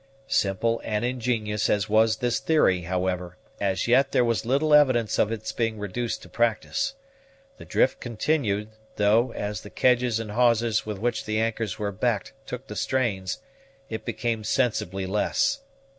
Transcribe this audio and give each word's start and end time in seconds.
Simple 0.25 0.81
and 0.83 1.05
ingenious 1.05 1.69
as 1.69 1.87
was 1.87 2.17
this 2.17 2.39
theory, 2.39 2.81
however, 2.85 3.37
as 3.59 3.87
yet 3.87 4.11
there 4.13 4.25
was 4.25 4.47
little 4.47 4.73
evidence 4.73 5.19
of 5.19 5.31
its 5.31 5.51
being 5.51 5.77
reduced 5.77 6.23
to 6.23 6.27
practice. 6.29 6.95
The 7.59 7.65
drift 7.65 7.99
continued; 7.99 8.69
though, 8.95 9.31
as 9.33 9.61
the 9.61 9.69
kedges 9.69 10.19
and 10.19 10.31
hawsers 10.31 10.87
with 10.87 10.97
which 10.97 11.25
the 11.25 11.39
anchors 11.39 11.77
were 11.77 11.91
backed 11.91 12.33
took 12.47 12.65
the 12.65 12.75
strains, 12.75 13.43
it 13.89 14.03
became 14.03 14.43
sensibly 14.43 15.05
less. 15.05 15.59